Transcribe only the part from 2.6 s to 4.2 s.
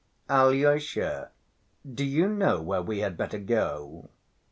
we had better go?"